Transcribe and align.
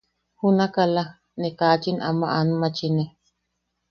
Junak 0.39 0.73
ala, 0.83 1.03
ne 1.39 1.49
kachin 1.59 1.97
ama 2.09 2.27
anmachine. 2.39 3.05